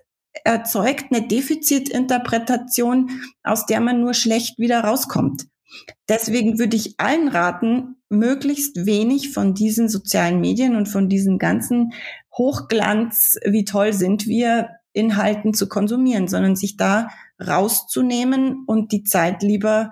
erzeugt 0.45 1.07
eine 1.11 1.27
Defizitinterpretation, 1.27 3.11
aus 3.43 3.67
der 3.67 3.81
man 3.81 4.01
nur 4.01 4.15
schlecht 4.15 4.59
wieder 4.59 4.81
rauskommt. 4.81 5.47
Deswegen 6.09 6.59
würde 6.59 6.77
ich 6.77 6.95
allen 6.99 7.29
raten, 7.29 7.97
möglichst 8.09 8.87
wenig 8.87 9.33
von 9.33 9.55
diesen 9.55 9.89
sozialen 9.89 10.41
Medien 10.41 10.77
und 10.77 10.89
von 10.89 11.09
diesen 11.09 11.39
ganzen 11.39 11.93
Hochglanz, 12.37 13.39
wie 13.45 13.65
toll 13.65 13.93
sind 13.93 14.27
wir, 14.27 14.80
Inhalten 14.93 15.55
zu 15.55 15.69
konsumieren, 15.69 16.29
sondern 16.29 16.57
sich 16.57 16.77
da 16.77 17.09
rauszunehmen 17.45 18.65
und 18.67 18.93
die 18.93 19.05
Zeit 19.05 19.43
lieber 19.43 19.91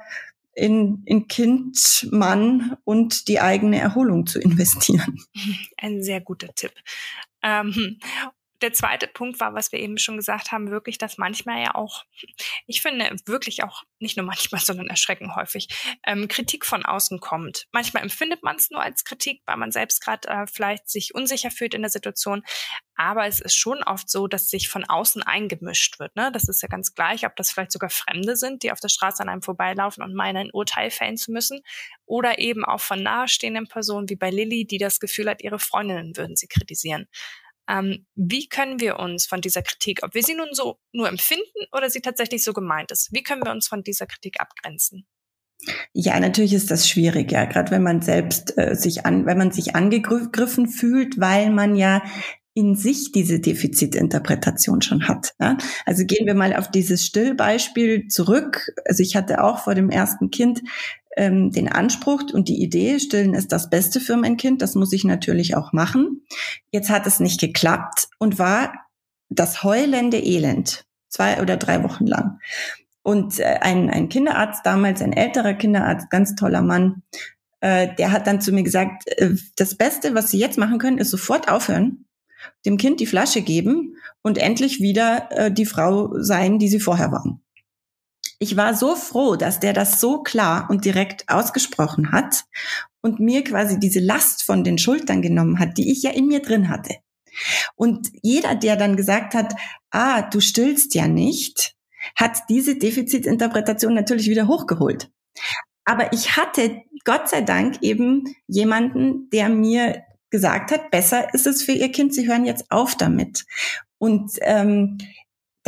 in, 0.55 1.03
in 1.05 1.29
Kind, 1.29 2.09
Mann 2.11 2.77
und 2.85 3.29
die 3.29 3.41
eigene 3.41 3.79
Erholung 3.79 4.27
zu 4.27 4.41
investieren. 4.41 5.19
Ein 5.77 6.03
sehr 6.03 6.21
guter 6.21 6.49
Tipp. 6.55 6.73
Ähm, 7.43 7.99
der 8.61 8.73
zweite 8.73 9.07
Punkt 9.07 9.41
war, 9.41 9.55
was 9.55 9.73
wir 9.73 9.79
eben 9.79 9.99
schon 9.99 10.17
gesagt 10.17 10.53
haben, 10.53 10.71
wirklich, 10.71 10.99
dass 10.99 11.19
manchmal 11.19 11.63
ja 11.63 11.75
auch, 11.75 12.05
ich 12.67 12.83
finde 12.83 13.15
wirklich 13.27 13.63
auch, 13.63 13.85
nicht 13.99 14.17
nur 14.17 14.27
manchmal, 14.27 14.61
sondern 14.65 14.89
erschreckend 14.89 15.35
häufig, 15.37 15.69
ähm, 16.07 16.29
Kritik 16.29 16.67
von 16.67 16.85
außen 16.85 17.21
kommt. 17.21 17.67
Manchmal 17.73 18.03
empfindet 18.03 18.43
man 18.43 18.57
es 18.57 18.71
nur 18.71 18.83
als 18.83 19.05
Kritik, 19.05 19.43
weil 19.47 19.57
man 19.57 19.71
selbst 19.71 20.01
gerade 20.01 20.29
äh, 20.29 20.47
vielleicht 20.47 20.89
sich 20.89 21.15
unsicher 21.15 21.51
fühlt 21.51 21.75
in 21.75 21.83
der 21.83 21.91
Situation. 21.91 22.43
Aber 22.97 23.27
es 23.27 23.41
ist 23.41 23.55
schon 23.55 23.83
oft 23.85 24.11
so, 24.11 24.27
dass 24.27 24.51
sich 24.51 24.69
von 24.69 24.85
außen 24.85 25.23
eingemischt 25.23 26.01
wird. 26.01 26.17
Ne? 26.17 26.33
Das 26.33 26.49
ist 26.49 26.63
ja 26.63 26.69
ganz 26.69 26.95
gleich, 26.95 27.25
ob 27.27 27.37
das 27.37 27.53
vielleicht 27.53 27.71
sogar 27.71 27.91
Fremde 27.91 28.35
sind, 28.35 28.65
die 28.65 28.73
auf 28.73 28.81
der 28.81 28.89
Straße 28.89 29.23
an 29.23 29.29
einem 29.29 29.43
vorbeilaufen 29.43 30.03
und 30.03 30.15
meinen, 30.15 30.37
ein 30.37 30.51
Urteil 30.53 30.91
fällen 30.91 31.17
zu 31.17 31.31
müssen. 31.31 31.61
Oder 32.07 32.39
eben 32.39 32.65
auch 32.65 32.81
von 32.81 33.03
nahestehenden 33.03 33.69
Personen 33.69 34.09
wie 34.09 34.17
bei 34.17 34.31
Lilly, 34.31 34.67
die 34.67 34.79
das 34.79 34.99
Gefühl 34.99 35.31
hat, 35.31 35.43
ihre 35.43 35.61
Freundinnen 35.61 36.17
würden 36.17 36.35
sie 36.35 36.49
kritisieren. 36.49 37.07
Ähm, 37.69 38.07
wie 38.15 38.49
können 38.49 38.81
wir 38.81 38.99
uns 38.99 39.27
von 39.27 39.41
dieser 39.41 39.63
Kritik, 39.63 40.03
ob 40.03 40.15
wir 40.15 40.23
sie 40.23 40.35
nun 40.35 40.49
so 40.53 40.79
nur 40.93 41.09
empfinden 41.09 41.67
oder 41.73 41.91
sie 41.91 42.01
tatsächlich 42.01 42.43
so 42.43 42.53
gemeint 42.53 42.91
ist, 42.91 43.13
wie 43.13 43.23
können 43.23 43.45
wir 43.45 43.53
uns 43.53 43.69
von 43.69 43.83
dieser 43.83 44.07
Kritik 44.07 44.41
abgrenzen? 44.41 45.07
Ja, 45.93 46.21
natürlich 46.21 46.55
ist 46.55 46.71
das 46.71 46.89
schwierig, 46.89 47.33
ja, 47.33 47.45
gerade 47.45 47.73
wenn 47.73 47.83
man 47.83 48.01
selbst 48.01 48.57
äh, 48.57 48.77
sich 48.77 49.05
an, 49.05 49.27
wenn 49.27 49.39
man 49.39 49.51
sich 49.51 49.75
angegriffen 49.75 50.69
fühlt, 50.69 51.19
weil 51.19 51.51
man 51.51 51.75
ja 51.75 52.03
in 52.59 52.75
sich 52.75 53.13
diese 53.13 53.39
Defizitinterpretation 53.39 54.83
schon 54.83 55.07
hat. 55.07 55.33
Ja? 55.39 55.57
Also 55.87 56.05
gehen 56.05 56.27
wir 56.27 56.35
mal 56.35 56.57
auf 56.57 56.69
dieses 56.69 57.07
Stillbeispiel 57.07 58.09
zurück. 58.09 58.73
Also 58.85 59.05
ich 59.05 59.15
hatte 59.15 59.45
auch 59.45 59.61
vor 59.61 59.77
dem 59.77 59.91
ersten 59.91 60.33
Kind 60.33 60.63
ähm, 61.17 61.53
den 61.53 61.69
Anspruch 61.69 62.25
und 62.33 62.49
die 62.49 62.61
Idee, 62.61 62.99
stillen 62.99 63.35
ist 63.35 63.53
das 63.53 63.71
Beste 63.71 64.01
für 64.01 64.17
mein 64.17 64.37
Kind, 64.37 64.61
das 64.61 64.75
muss 64.75 64.93
ich 64.93 65.05
natürlich 65.05 65.57
auch 65.57 65.73
machen. 65.73 66.25
Jetzt 66.73 66.91
hat 66.91 67.07
es 67.07 67.21
nicht 67.21 67.41
geklappt 67.41 68.09
und 68.19 68.41
war 68.41 68.73
das 69.29 69.63
heulende 69.63 70.19
Elend, 70.19 70.85
zwei 71.09 71.41
oder 71.41 71.57
drei 71.57 71.85
Wochen 71.85 72.09
lang. 72.09 72.41
Und 73.05 73.39
äh, 73.39 73.59
ein, 73.61 73.89
ein 73.89 74.09
Kinderarzt 74.09 74.67
damals, 74.67 75.01
ein 75.01 75.13
älterer 75.13 75.55
Kinderarzt, 75.55 76.11
ganz 76.11 76.35
toller 76.35 76.63
Mann, 76.63 77.03
äh, 77.61 77.95
der 77.95 78.11
hat 78.11 78.27
dann 78.27 78.41
zu 78.41 78.51
mir 78.51 78.65
gesagt, 78.65 79.07
äh, 79.17 79.37
das 79.55 79.77
Beste, 79.77 80.17
was 80.17 80.31
Sie 80.31 80.41
jetzt 80.41 80.59
machen 80.59 80.81
können, 80.81 80.99
ist 80.99 81.11
sofort 81.11 81.49
aufhören, 81.49 82.05
dem 82.67 82.77
Kind 82.77 83.01
die 83.01 83.07
Flasche 83.07 83.43
geben 83.43 83.97
und 84.23 84.39
endlich 84.39 84.81
wieder 84.81 85.29
äh, 85.31 85.53
die 85.53 85.67
Frau 85.67 86.13
sein, 86.21 86.59
die 86.59 86.69
sie 86.69 86.81
vorher 86.81 87.13
waren. 87.13 87.43
Ich 88.39 88.57
war 88.57 88.75
so 88.75 88.95
froh, 88.95 89.37
dass 89.37 89.59
der 89.59 89.73
das 89.73 90.01
so 90.01 90.23
klar 90.23 90.69
und 90.71 90.85
direkt 90.85 91.29
ausgesprochen 91.29 92.13
hat 92.13 92.45
und 93.01 93.19
mir 93.19 93.43
quasi 93.43 93.81
diese 93.81 94.01
Last 94.01 94.45
von 94.45 94.63
den 94.63 94.79
Schultern 94.79 95.23
genommen 95.23 95.59
hat, 95.59 95.77
die 95.77 95.91
ich 95.91 96.03
ja 96.03 96.11
in 96.11 96.29
mir 96.29 96.41
drin 96.41 96.69
hatte. 96.69 96.97
Und 97.75 98.09
jeder, 98.23 98.55
der 98.55 98.77
dann 98.77 98.97
gesagt 98.97 99.35
hat, 99.35 99.55
ah, 99.91 100.23
du 100.23 100.41
stillst 100.41 100.95
ja 100.95 101.09
nicht, 101.09 101.75
hat 102.17 102.39
diese 102.49 102.77
Defizitinterpretation 102.77 103.95
natürlich 103.95 104.29
wieder 104.29 104.47
hochgeholt. 104.47 105.11
Aber 105.85 106.13
ich 106.13 106.37
hatte 106.37 106.83
Gott 107.05 107.29
sei 107.29 107.41
Dank 107.41 107.79
eben 107.83 108.25
jemanden, 108.47 109.31
der 109.31 109.49
mir 109.49 110.03
gesagt 110.31 110.71
hat, 110.71 110.91
besser 110.91 111.33
ist 111.35 111.47
es 111.47 111.63
für 111.63 111.73
ihr 111.73 111.91
Kind, 111.91 112.15
sie 112.15 112.29
hören 112.29 112.45
jetzt 112.45 112.71
auf 112.71 112.97
damit. 112.97 113.45
Und 113.99 114.33
ähm, 114.43 114.99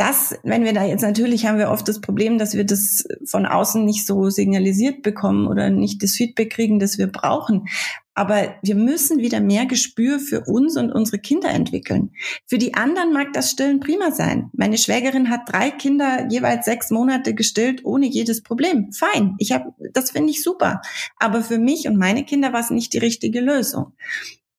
das, 0.01 0.35
wenn 0.43 0.63
wir 0.63 0.73
da 0.73 0.83
jetzt 0.83 1.03
natürlich 1.03 1.45
haben 1.45 1.59
wir 1.59 1.69
oft 1.69 1.87
das 1.87 2.01
Problem, 2.01 2.39
dass 2.39 2.55
wir 2.55 2.63
das 2.63 3.05
von 3.25 3.45
außen 3.45 3.85
nicht 3.85 4.07
so 4.07 4.31
signalisiert 4.31 5.03
bekommen 5.03 5.45
oder 5.47 5.69
nicht 5.69 6.01
das 6.01 6.13
Feedback 6.13 6.51
kriegen, 6.51 6.79
das 6.79 6.97
wir 6.97 7.05
brauchen. 7.05 7.67
Aber 8.15 8.55
wir 8.63 8.75
müssen 8.75 9.19
wieder 9.19 9.39
mehr 9.39 9.67
Gespür 9.67 10.19
für 10.19 10.41
uns 10.41 10.75
und 10.75 10.91
unsere 10.91 11.19
Kinder 11.19 11.49
entwickeln. 11.49 12.11
Für 12.47 12.57
die 12.57 12.73
anderen 12.73 13.13
mag 13.13 13.31
das 13.33 13.51
Stillen 13.51 13.79
prima 13.79 14.11
sein. 14.11 14.49
Meine 14.53 14.79
Schwägerin 14.79 15.29
hat 15.29 15.41
drei 15.45 15.69
Kinder 15.69 16.27
jeweils 16.29 16.65
sechs 16.65 16.89
Monate 16.89 17.35
gestillt 17.35 17.85
ohne 17.85 18.07
jedes 18.07 18.41
Problem. 18.41 18.91
Fein. 18.91 19.35
Ich 19.37 19.51
habe, 19.51 19.73
das 19.93 20.11
finde 20.11 20.31
ich 20.31 20.41
super. 20.41 20.81
Aber 21.17 21.43
für 21.43 21.59
mich 21.59 21.87
und 21.87 21.97
meine 21.97 22.25
Kinder 22.25 22.53
war 22.53 22.61
es 22.61 22.71
nicht 22.71 22.93
die 22.93 22.99
richtige 22.99 23.39
Lösung. 23.39 23.93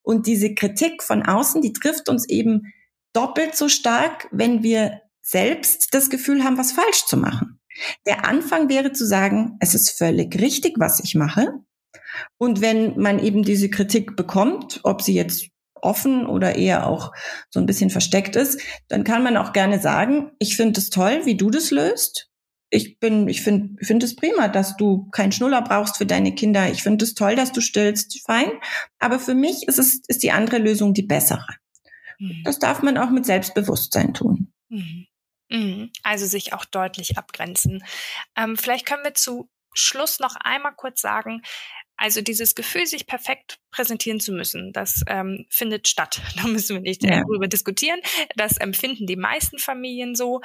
Und 0.02 0.26
diese 0.26 0.54
Kritik 0.54 1.02
von 1.02 1.22
außen, 1.22 1.62
die 1.62 1.72
trifft 1.72 2.08
uns 2.08 2.28
eben 2.28 2.72
doppelt 3.12 3.54
so 3.54 3.68
stark, 3.68 4.28
wenn 4.32 4.62
wir 4.62 5.00
selbst 5.20 5.94
das 5.94 6.10
Gefühl 6.10 6.44
haben, 6.44 6.58
was 6.58 6.72
falsch 6.72 7.06
zu 7.06 7.16
machen. 7.16 7.60
Der 8.06 8.26
Anfang 8.26 8.68
wäre 8.68 8.92
zu 8.92 9.06
sagen, 9.06 9.56
es 9.60 9.74
ist 9.74 9.90
völlig 9.90 10.38
richtig, 10.40 10.74
was 10.78 11.00
ich 11.02 11.14
mache. 11.14 11.52
Und 12.36 12.60
wenn 12.60 12.98
man 12.98 13.18
eben 13.18 13.42
diese 13.42 13.70
Kritik 13.70 14.16
bekommt, 14.16 14.80
ob 14.82 15.00
sie 15.02 15.14
jetzt 15.14 15.48
offen 15.74 16.26
oder 16.26 16.56
eher 16.56 16.86
auch 16.86 17.12
so 17.50 17.60
ein 17.60 17.66
bisschen 17.66 17.90
versteckt 17.90 18.36
ist, 18.36 18.60
dann 18.88 19.04
kann 19.04 19.22
man 19.22 19.36
auch 19.36 19.52
gerne 19.52 19.80
sagen, 19.80 20.32
ich 20.38 20.56
finde 20.56 20.80
es 20.80 20.90
toll, 20.90 21.22
wie 21.24 21.36
du 21.36 21.50
das 21.50 21.70
löst. 21.70 22.28
Ich 22.74 22.98
bin, 22.98 23.28
ich 23.28 23.42
finde, 23.42 23.76
ich 23.80 23.86
finde 23.86 24.06
es 24.06 24.16
prima, 24.16 24.48
dass 24.48 24.78
du 24.78 25.06
keinen 25.10 25.30
Schnuller 25.30 25.60
brauchst 25.60 25.98
für 25.98 26.06
deine 26.06 26.34
Kinder. 26.34 26.70
Ich 26.70 26.82
finde 26.82 27.04
es 27.04 27.12
toll, 27.12 27.36
dass 27.36 27.52
du 27.52 27.60
stillst. 27.60 28.24
Fein. 28.24 28.50
Aber 28.98 29.18
für 29.18 29.34
mich 29.34 29.68
ist 29.68 29.78
es, 29.78 30.00
ist 30.08 30.22
die 30.22 30.32
andere 30.32 30.56
Lösung 30.56 30.94
die 30.94 31.02
bessere. 31.02 31.46
Mhm. 32.18 32.42
Das 32.44 32.58
darf 32.58 32.82
man 32.82 32.96
auch 32.96 33.10
mit 33.10 33.26
Selbstbewusstsein 33.26 34.14
tun. 34.14 34.54
Mhm. 34.70 35.06
Mhm. 35.50 35.90
Also 36.02 36.24
sich 36.24 36.54
auch 36.54 36.64
deutlich 36.64 37.18
abgrenzen. 37.18 37.84
Ähm, 38.36 38.56
vielleicht 38.56 38.86
können 38.86 39.04
wir 39.04 39.12
zu 39.12 39.50
Schluss 39.74 40.18
noch 40.18 40.36
einmal 40.36 40.72
kurz 40.74 41.02
sagen, 41.02 41.42
also 42.02 42.20
dieses 42.20 42.56
Gefühl, 42.56 42.84
sich 42.84 43.06
perfekt 43.06 43.60
präsentieren 43.70 44.18
zu 44.18 44.32
müssen, 44.32 44.72
das 44.72 45.02
ähm, 45.06 45.46
findet 45.48 45.86
statt. 45.86 46.20
Da 46.36 46.48
müssen 46.48 46.74
wir 46.74 46.80
nicht 46.80 47.04
äh, 47.04 47.20
darüber 47.20 47.46
diskutieren. 47.46 48.00
Das 48.34 48.56
empfinden 48.56 49.06
die 49.06 49.14
meisten 49.14 49.60
Familien 49.60 50.16
so. 50.16 50.40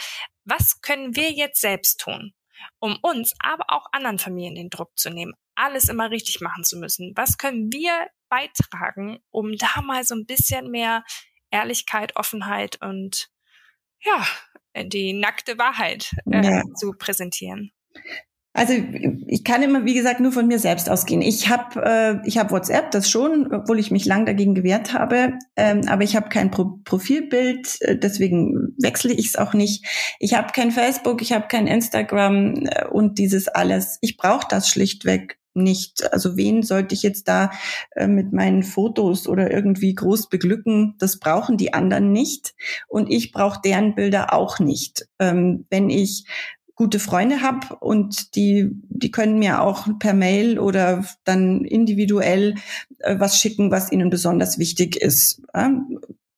Was 0.45 0.81
können 0.81 1.15
wir 1.15 1.31
jetzt 1.31 1.59
selbst 1.59 1.99
tun, 1.99 2.35
um 2.77 2.99
uns, 3.01 3.33
aber 3.39 3.65
auch 3.69 3.87
anderen 3.91 4.19
Familien 4.19 4.53
den 4.53 4.69
Druck 4.69 4.91
zu 4.99 5.09
nehmen, 5.09 5.33
alles 5.55 5.89
immer 5.89 6.11
richtig 6.11 6.41
machen 6.41 6.63
zu 6.63 6.77
müssen? 6.77 7.13
Was 7.15 7.39
können 7.39 7.73
wir 7.73 8.07
beitragen, 8.29 9.17
um 9.31 9.57
da 9.57 9.81
mal 9.81 10.03
so 10.03 10.13
ein 10.13 10.27
bisschen 10.27 10.69
mehr 10.69 11.03
Ehrlichkeit, 11.49 12.15
Offenheit 12.17 12.79
und 12.83 13.29
ja, 14.05 14.27
die 14.83 15.13
nackte 15.13 15.57
Wahrheit 15.57 16.11
äh, 16.31 16.45
ja. 16.45 16.63
zu 16.75 16.93
präsentieren? 16.93 17.71
Also 18.57 18.73
ich 19.27 19.43
kann 19.43 19.61
immer, 19.61 19.85
wie 19.85 19.93
gesagt, 19.93 20.19
nur 20.19 20.31
von 20.31 20.47
mir 20.47 20.57
selbst 20.57 20.89
ausgehen. 20.89 21.21
Ich 21.21 21.47
habe 21.47 21.79
äh, 21.85 22.27
ich 22.27 22.39
hab 22.39 22.49
WhatsApp, 22.49 22.89
das 22.89 23.07
schon, 23.07 23.53
obwohl 23.53 23.77
ich 23.77 23.91
mich 23.91 24.05
lang 24.05 24.25
dagegen 24.25 24.55
gewehrt 24.55 24.93
habe, 24.93 25.33
ähm, 25.55 25.81
aber 25.87 26.01
ich 26.01 26.15
habe 26.15 26.29
kein 26.29 26.49
Pro 26.49 26.79
Profilbild, 26.83 27.77
äh, 27.81 27.99
deswegen 27.99 28.73
wechsle 28.81 29.13
ich 29.13 29.27
es 29.27 29.35
auch 29.35 29.53
nicht. 29.53 29.85
Ich 30.19 30.33
habe 30.33 30.53
kein 30.53 30.71
Facebook, 30.71 31.21
ich 31.21 31.33
habe 31.33 31.47
kein 31.47 31.67
Instagram 31.67 32.65
äh, 32.65 32.87
und 32.87 33.19
dieses 33.19 33.47
alles. 33.47 33.99
Ich 34.01 34.17
brauche 34.17 34.47
das 34.49 34.69
schlichtweg 34.69 35.37
nicht. 35.53 36.11
Also 36.11 36.35
wen 36.35 36.63
sollte 36.63 36.95
ich 36.95 37.03
jetzt 37.03 37.27
da 37.27 37.51
äh, 37.95 38.07
mit 38.07 38.33
meinen 38.33 38.63
Fotos 38.63 39.27
oder 39.27 39.51
irgendwie 39.51 39.93
groß 39.93 40.29
beglücken? 40.29 40.95
Das 40.97 41.19
brauchen 41.19 41.57
die 41.57 41.73
anderen 41.73 42.11
nicht 42.11 42.55
und 42.87 43.11
ich 43.11 43.31
brauche 43.31 43.59
deren 43.63 43.93
Bilder 43.93 44.33
auch 44.33 44.59
nicht. 44.59 45.07
Ähm, 45.19 45.65
wenn 45.69 45.89
ich 45.89 46.25
gute 46.77 46.99
Freunde 46.99 47.41
habe 47.41 47.75
und 47.79 48.35
die, 48.35 48.69
die 48.87 49.11
können 49.11 49.39
mir 49.39 49.61
auch 49.61 49.87
per 49.99 50.13
Mail 50.13 50.59
oder 50.59 51.03
dann 51.25 51.65
individuell 51.65 52.55
äh, 52.99 53.19
was 53.19 53.37
schicken, 53.37 53.71
was 53.71 53.91
ihnen 53.91 54.09
besonders 54.09 54.59
wichtig 54.59 54.95
ist. 54.95 55.41
Ja? 55.53 55.71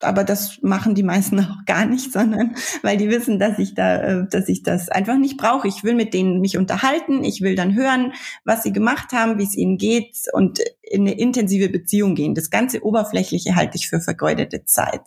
aber 0.01 0.23
das 0.23 0.59
machen 0.61 0.95
die 0.95 1.03
meisten 1.03 1.39
auch 1.41 1.65
gar 1.65 1.85
nicht, 1.85 2.11
sondern 2.11 2.55
weil 2.81 2.97
die 2.97 3.09
wissen, 3.09 3.39
dass 3.39 3.59
ich 3.59 3.73
da, 3.73 4.01
äh, 4.01 4.27
dass 4.29 4.47
ich 4.47 4.63
das 4.63 4.89
einfach 4.89 5.17
nicht 5.17 5.37
brauche. 5.37 5.67
Ich 5.67 5.83
will 5.83 5.95
mit 5.95 6.13
denen 6.13 6.39
mich 6.39 6.57
unterhalten, 6.57 7.23
ich 7.23 7.41
will 7.41 7.55
dann 7.55 7.75
hören, 7.75 8.13
was 8.45 8.63
sie 8.63 8.73
gemacht 8.73 9.11
haben, 9.11 9.37
wie 9.37 9.43
es 9.43 9.55
ihnen 9.55 9.77
geht 9.77 10.15
und 10.33 10.59
in 10.81 11.01
eine 11.01 11.19
intensive 11.19 11.69
Beziehung 11.69 12.15
gehen. 12.15 12.33
Das 12.33 12.49
ganze 12.49 12.83
Oberflächliche 12.83 13.55
halte 13.55 13.77
ich 13.77 13.89
für 13.89 13.99
vergeudete 13.99 14.65
Zeit. 14.65 15.01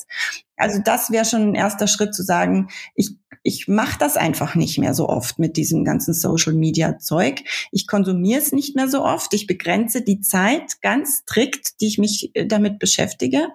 Also 0.57 0.81
das 0.85 1.11
wäre 1.11 1.25
schon 1.25 1.51
ein 1.51 1.55
erster 1.55 1.87
Schritt 1.87 2.15
zu 2.15 2.23
sagen, 2.23 2.69
ich 2.95 3.17
ich 3.43 3.67
mache 3.67 3.99
das 3.99 4.17
einfach 4.17 4.55
nicht 4.55 4.79
mehr 4.79 4.95
so 4.95 5.09
oft 5.09 5.39
mit 5.39 5.57
diesem 5.57 5.85
ganzen 5.85 6.15
Social 6.15 6.53
Media 6.53 6.99
Zeug. 6.99 7.43
Ich 7.73 7.87
konsumiere 7.87 8.41
es 8.41 8.53
nicht 8.53 8.77
mehr 8.77 8.89
so 8.89 9.05
oft. 9.05 9.35
Ich 9.35 9.47
begrenze 9.47 10.03
die 10.03 10.21
Zeit 10.21 10.81
ganz 10.81 11.23
strikt, 11.23 11.81
die 11.81 11.89
ich 11.89 11.99
mich 11.99 12.31
äh, 12.35 12.47
damit 12.47 12.79
beschäftige. 12.79 13.49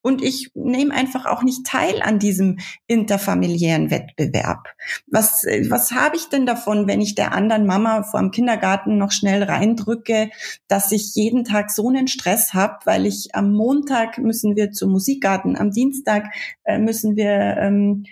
Und 0.00 0.22
ich 0.22 0.50
nehme 0.54 0.94
einfach 0.94 1.26
auch 1.26 1.42
nicht 1.42 1.66
teil 1.66 2.02
an 2.02 2.18
diesem 2.18 2.58
interfamiliären 2.86 3.90
Wettbewerb. 3.90 4.68
Was, 5.06 5.44
äh, 5.44 5.68
was 5.68 5.92
habe 5.92 6.16
ich 6.16 6.28
denn 6.28 6.46
davon, 6.46 6.86
wenn 6.86 7.00
ich 7.00 7.14
der 7.14 7.32
anderen 7.32 7.66
Mama 7.66 8.04
vor 8.04 8.20
dem 8.20 8.30
Kindergarten 8.30 8.96
noch 8.96 9.10
schnell 9.10 9.42
reindrücke, 9.42 10.30
dass 10.68 10.92
ich 10.92 11.14
jeden 11.14 11.44
Tag 11.44 11.70
so 11.70 11.88
einen 11.88 12.06
Stress 12.06 12.54
habe, 12.54 12.78
weil 12.84 13.06
ich 13.06 13.34
am 13.34 13.52
Montag 13.52 14.18
müssen 14.18 14.54
wir 14.54 14.70
zum 14.70 14.92
Musikgarten, 14.92 15.56
am 15.56 15.72
Dienstag 15.72 16.32
äh, 16.64 16.78
müssen 16.78 17.16
wir 17.16 17.56
ähm, 17.58 18.04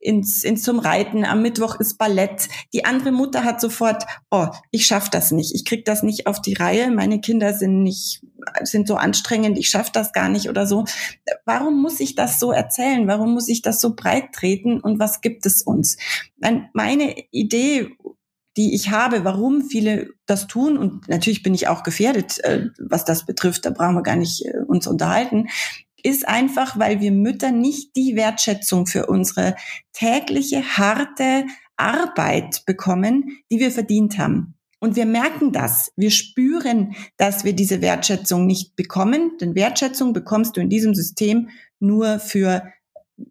ins, 0.00 0.44
ins 0.44 0.62
zum 0.62 0.78
Reiten, 0.78 1.24
am 1.24 1.42
Mittwoch 1.42 1.80
ist 1.80 1.98
Ballett. 1.98 2.48
Die 2.72 2.84
andere 2.84 3.12
Mutter 3.12 3.44
hat 3.44 3.60
sofort, 3.60 4.04
oh, 4.30 4.46
ich 4.70 4.86
schaff 4.86 5.10
das 5.10 5.30
nicht, 5.30 5.54
ich 5.54 5.64
krieg 5.64 5.84
das 5.84 6.02
nicht 6.02 6.26
auf 6.26 6.40
die 6.40 6.54
Reihe, 6.54 6.90
meine 6.90 7.20
Kinder 7.20 7.52
sind 7.54 7.82
nicht 7.82 8.22
sind 8.62 8.88
so 8.88 8.96
anstrengend, 8.96 9.58
ich 9.58 9.68
schaff 9.68 9.92
das 9.92 10.14
gar 10.14 10.30
nicht 10.30 10.48
oder 10.48 10.66
so. 10.66 10.86
Warum 11.44 11.82
muss 11.82 12.00
ich 12.00 12.14
das 12.14 12.40
so 12.40 12.52
erzählen? 12.52 13.06
Warum 13.06 13.34
muss 13.34 13.48
ich 13.48 13.60
das 13.60 13.82
so 13.82 13.94
breit 13.94 14.32
treten 14.32 14.80
und 14.80 14.98
was 14.98 15.20
gibt 15.20 15.44
es 15.44 15.62
uns? 15.62 15.98
Meine 16.72 17.14
Idee 17.30 17.90
die 18.56 18.74
ich 18.74 18.90
habe, 18.90 19.24
warum 19.24 19.62
viele 19.62 20.10
das 20.26 20.46
tun. 20.46 20.76
Und 20.76 21.08
natürlich 21.08 21.42
bin 21.42 21.54
ich 21.54 21.68
auch 21.68 21.82
gefährdet, 21.82 22.42
äh, 22.44 22.66
was 22.78 23.04
das 23.04 23.24
betrifft. 23.24 23.64
Da 23.64 23.70
brauchen 23.70 23.94
wir 23.94 24.02
gar 24.02 24.16
nicht 24.16 24.44
äh, 24.44 24.58
uns 24.66 24.86
unterhalten 24.86 25.46
ist 26.04 26.28
einfach, 26.28 26.78
weil 26.78 27.00
wir 27.00 27.12
Mütter 27.12 27.50
nicht 27.50 27.96
die 27.96 28.16
Wertschätzung 28.16 28.86
für 28.86 29.06
unsere 29.06 29.56
tägliche 29.92 30.62
harte 30.76 31.46
Arbeit 31.76 32.64
bekommen, 32.66 33.38
die 33.50 33.58
wir 33.58 33.70
verdient 33.70 34.18
haben. 34.18 34.54
Und 34.80 34.96
wir 34.96 35.06
merken 35.06 35.52
das. 35.52 35.92
Wir 35.96 36.10
spüren, 36.10 36.94
dass 37.18 37.44
wir 37.44 37.52
diese 37.52 37.82
Wertschätzung 37.82 38.46
nicht 38.46 38.76
bekommen. 38.76 39.32
Denn 39.40 39.54
Wertschätzung 39.54 40.14
bekommst 40.14 40.56
du 40.56 40.60
in 40.60 40.70
diesem 40.70 40.94
System 40.94 41.50
nur 41.78 42.18
für 42.18 42.62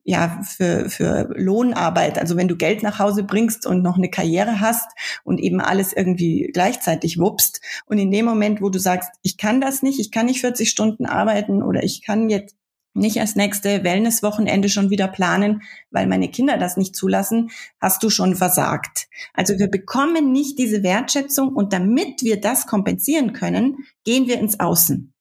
ja, 0.03 0.41
für, 0.43 0.89
für 0.89 1.33
Lohnarbeit. 1.35 2.19
Also 2.19 2.37
wenn 2.37 2.47
du 2.47 2.55
Geld 2.55 2.83
nach 2.83 2.99
Hause 2.99 3.23
bringst 3.23 3.65
und 3.65 3.81
noch 3.81 3.97
eine 3.97 4.09
Karriere 4.09 4.59
hast 4.59 4.87
und 5.23 5.39
eben 5.39 5.61
alles 5.61 5.93
irgendwie 5.93 6.49
gleichzeitig 6.53 7.17
wuppst. 7.19 7.61
Und 7.85 7.97
in 7.97 8.11
dem 8.11 8.25
Moment, 8.25 8.61
wo 8.61 8.69
du 8.69 8.79
sagst, 8.79 9.09
ich 9.23 9.37
kann 9.37 9.61
das 9.61 9.81
nicht, 9.81 9.99
ich 9.99 10.11
kann 10.11 10.27
nicht 10.27 10.41
40 10.41 10.69
Stunden 10.69 11.05
arbeiten 11.05 11.63
oder 11.63 11.83
ich 11.83 12.03
kann 12.03 12.29
jetzt 12.29 12.55
nicht 12.99 13.19
als 13.19 13.35
nächste 13.35 13.83
Wellnesswochenende 13.83 14.69
schon 14.69 14.89
wieder 14.89 15.07
planen, 15.07 15.63
weil 15.91 16.07
meine 16.07 16.29
Kinder 16.29 16.57
das 16.57 16.77
nicht 16.77 16.95
zulassen, 16.95 17.49
hast 17.81 18.03
du 18.03 18.09
schon 18.09 18.35
versagt. 18.35 19.07
Also 19.33 19.57
wir 19.57 19.69
bekommen 19.69 20.31
nicht 20.31 20.59
diese 20.59 20.83
Wertschätzung 20.83 21.55
und 21.55 21.73
damit 21.73 22.21
wir 22.21 22.39
das 22.39 22.67
kompensieren 22.67 23.33
können, 23.33 23.77
gehen 24.03 24.27
wir 24.27 24.39
ins 24.39 24.59
Außen. 24.59 25.13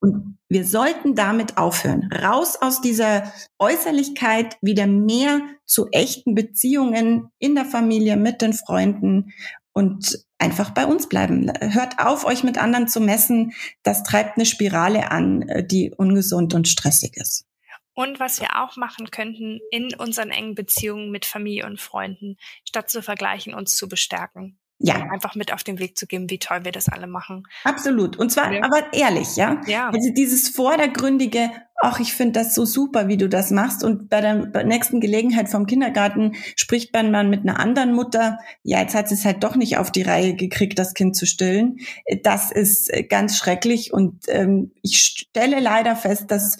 Und 0.00 0.38
wir 0.48 0.64
sollten 0.64 1.14
damit 1.14 1.58
aufhören. 1.58 2.08
Raus 2.12 2.56
aus 2.60 2.80
dieser 2.80 3.32
Äußerlichkeit, 3.58 4.56
wieder 4.62 4.86
mehr 4.86 5.40
zu 5.66 5.88
echten 5.90 6.34
Beziehungen 6.34 7.30
in 7.38 7.54
der 7.54 7.64
Familie, 7.64 8.16
mit 8.16 8.40
den 8.40 8.52
Freunden 8.52 9.32
und 9.78 10.26
einfach 10.38 10.70
bei 10.70 10.86
uns 10.86 11.08
bleiben. 11.08 11.52
Hört 11.60 12.00
auf, 12.00 12.24
euch 12.24 12.42
mit 12.42 12.58
anderen 12.58 12.88
zu 12.88 13.00
messen. 13.00 13.52
Das 13.84 14.02
treibt 14.02 14.36
eine 14.36 14.44
Spirale 14.44 15.12
an, 15.12 15.42
äh, 15.42 15.64
die 15.64 15.94
ungesund 15.96 16.52
und 16.52 16.66
stressig 16.66 17.16
ist. 17.16 17.46
Und 17.94 18.18
was 18.18 18.40
wir 18.40 18.60
auch 18.60 18.76
machen 18.76 19.12
könnten 19.12 19.60
in 19.70 19.94
unseren 19.94 20.30
engen 20.30 20.56
Beziehungen 20.56 21.12
mit 21.12 21.24
Familie 21.24 21.64
und 21.64 21.80
Freunden, 21.80 22.38
statt 22.64 22.90
zu 22.90 23.02
vergleichen, 23.02 23.54
uns 23.54 23.76
zu 23.76 23.88
bestärken 23.88 24.58
ja. 24.78 24.94
einfach 25.10 25.34
mit 25.34 25.52
auf 25.52 25.64
den 25.64 25.78
Weg 25.78 25.98
zu 25.98 26.06
geben, 26.06 26.30
wie 26.30 26.38
toll 26.38 26.64
wir 26.64 26.72
das 26.72 26.88
alle 26.88 27.06
machen. 27.06 27.46
Absolut. 27.64 28.16
Und 28.16 28.30
zwar 28.30 28.52
ja. 28.52 28.62
aber 28.62 28.92
ehrlich, 28.92 29.36
ja? 29.36 29.60
ja. 29.66 29.90
Also 29.90 30.12
dieses 30.12 30.48
vordergründige, 30.48 31.50
ach, 31.82 31.98
ich 32.00 32.14
finde 32.14 32.40
das 32.40 32.54
so 32.54 32.64
super, 32.64 33.08
wie 33.08 33.16
du 33.16 33.28
das 33.28 33.50
machst. 33.50 33.82
Und 33.82 34.08
bei 34.08 34.20
der 34.20 34.64
nächsten 34.64 35.00
Gelegenheit 35.00 35.48
vom 35.48 35.66
Kindergarten 35.66 36.34
spricht 36.54 36.92
man 36.92 37.10
mal 37.10 37.24
mit 37.24 37.40
einer 37.40 37.58
anderen 37.58 37.92
Mutter, 37.92 38.38
ja, 38.62 38.80
jetzt 38.80 38.94
hat 38.94 39.08
sie 39.08 39.14
es 39.14 39.24
halt 39.24 39.42
doch 39.42 39.56
nicht 39.56 39.78
auf 39.78 39.90
die 39.90 40.02
Reihe 40.02 40.34
gekriegt, 40.34 40.78
das 40.78 40.94
Kind 40.94 41.16
zu 41.16 41.26
stillen. 41.26 41.78
Das 42.22 42.52
ist 42.52 42.90
ganz 43.08 43.36
schrecklich. 43.36 43.92
Und 43.92 44.24
ähm, 44.28 44.72
ich 44.82 45.00
stelle 45.00 45.58
leider 45.58 45.96
fest, 45.96 46.30
dass 46.30 46.56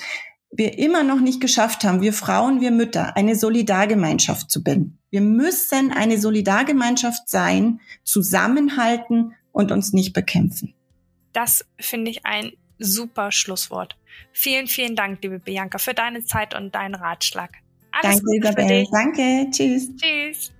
wir 0.50 0.78
immer 0.78 1.02
noch 1.02 1.20
nicht 1.20 1.40
geschafft 1.40 1.84
haben, 1.84 2.00
wir 2.00 2.12
Frauen, 2.12 2.60
wir 2.60 2.70
Mütter, 2.70 3.16
eine 3.16 3.36
Solidargemeinschaft 3.36 4.50
zu 4.50 4.62
bilden. 4.62 4.98
Wir 5.10 5.20
müssen 5.20 5.92
eine 5.92 6.18
Solidargemeinschaft 6.18 7.28
sein, 7.28 7.80
zusammenhalten 8.04 9.34
und 9.52 9.72
uns 9.72 9.92
nicht 9.92 10.12
bekämpfen. 10.12 10.74
Das 11.32 11.64
finde 11.78 12.10
ich 12.10 12.24
ein 12.24 12.52
super 12.78 13.32
Schlusswort. 13.32 13.96
Vielen, 14.32 14.66
vielen 14.66 14.96
Dank, 14.96 15.22
liebe 15.22 15.38
Bianca, 15.38 15.78
für 15.78 15.94
deine 15.94 16.24
Zeit 16.24 16.54
und 16.54 16.74
deinen 16.74 16.94
Ratschlag. 16.94 17.50
Alles 17.92 18.22
Danke, 18.22 18.36
Isabel. 18.36 18.86
Danke. 18.90 19.46
Tschüss. 19.50 19.90
Tschüss. 19.96 20.52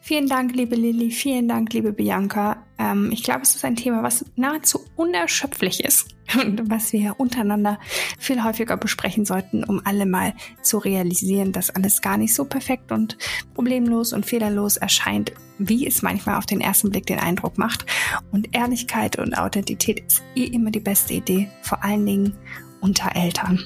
Vielen 0.00 0.28
Dank, 0.28 0.54
liebe 0.54 0.74
Lilly. 0.74 1.10
Vielen 1.10 1.48
Dank, 1.48 1.72
liebe 1.72 1.92
Bianca. 1.92 2.66
Ähm, 2.78 3.10
ich 3.12 3.22
glaube, 3.22 3.42
es 3.42 3.54
ist 3.54 3.64
ein 3.64 3.76
Thema, 3.76 4.02
was 4.02 4.24
nahezu 4.36 4.80
unerschöpflich 4.96 5.84
ist 5.84 6.14
und 6.36 6.70
was 6.70 6.92
wir 6.92 7.18
untereinander 7.18 7.78
viel 8.18 8.42
häufiger 8.44 8.76
besprechen 8.76 9.24
sollten, 9.24 9.64
um 9.64 9.80
alle 9.84 10.06
mal 10.06 10.34
zu 10.62 10.78
realisieren, 10.78 11.52
dass 11.52 11.70
alles 11.70 12.02
gar 12.02 12.16
nicht 12.16 12.34
so 12.34 12.44
perfekt 12.44 12.92
und 12.92 13.16
problemlos 13.54 14.12
und 14.12 14.26
fehlerlos 14.26 14.76
erscheint, 14.76 15.32
wie 15.58 15.86
es 15.86 16.02
manchmal 16.02 16.36
auf 16.36 16.46
den 16.46 16.60
ersten 16.60 16.90
Blick 16.90 17.06
den 17.06 17.18
Eindruck 17.18 17.58
macht. 17.58 17.86
Und 18.32 18.54
Ehrlichkeit 18.56 19.18
und 19.18 19.36
Authentität 19.38 20.00
ist 20.00 20.22
eh 20.34 20.44
immer 20.44 20.70
die 20.70 20.80
beste 20.80 21.14
Idee, 21.14 21.48
vor 21.62 21.82
allen 21.84 22.04
Dingen 22.04 22.34
unter 22.80 23.14
Eltern. 23.14 23.60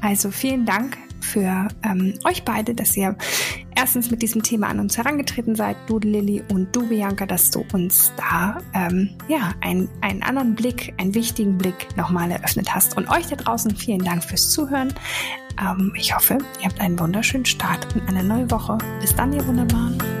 Also 0.00 0.30
vielen 0.30 0.66
Dank 0.66 0.96
für 1.20 1.68
ähm, 1.82 2.14
euch 2.24 2.44
beide, 2.44 2.74
dass 2.74 2.96
ihr 2.96 3.16
erstens 3.78 4.10
mit 4.10 4.22
diesem 4.22 4.42
Thema 4.42 4.66
an 4.68 4.80
uns 4.80 4.98
herangetreten 4.98 5.54
seid, 5.54 5.76
du 5.86 6.00
Lilly 6.00 6.42
und 6.50 6.74
du 6.74 6.88
Bianca, 6.88 7.26
dass 7.26 7.50
du 7.50 7.64
uns 7.72 8.12
da 8.16 8.58
ähm, 8.74 9.10
ja 9.28 9.54
ein, 9.60 9.88
einen 10.00 10.22
anderen 10.22 10.56
Blick, 10.56 10.92
einen 10.98 11.14
wichtigen 11.14 11.56
Blick 11.56 11.96
nochmal 11.96 12.30
eröffnet 12.30 12.74
hast. 12.74 12.96
Und 12.96 13.08
euch 13.08 13.28
da 13.28 13.36
draußen 13.36 13.74
vielen 13.76 14.04
Dank 14.04 14.24
fürs 14.24 14.50
Zuhören. 14.50 14.92
Ähm, 15.60 15.92
ich 15.96 16.14
hoffe, 16.14 16.38
ihr 16.60 16.68
habt 16.68 16.80
einen 16.80 16.98
wunderschönen 16.98 17.46
Start 17.46 17.86
in 17.94 18.02
eine 18.08 18.24
neue 18.24 18.50
Woche. 18.50 18.78
Bis 19.00 19.14
dann, 19.14 19.32
ihr 19.32 19.46
Wunderbaren. 19.46 20.17